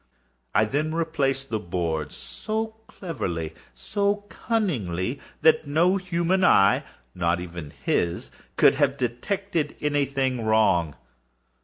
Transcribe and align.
I 0.55 0.65
then 0.65 0.95
replaced 0.95 1.51
the 1.51 1.59
boards 1.59 2.15
so 2.15 2.77
cleverly, 2.87 3.53
so 3.75 4.25
cunningly, 4.29 5.19
that 5.43 5.67
no 5.67 5.97
human 5.97 6.43
eye—not 6.43 7.39
even 7.39 7.71
his—could 7.83 8.73
have 8.73 8.97
detected 8.97 9.75
any 9.79 10.05
thing 10.05 10.43
wrong. 10.43 10.95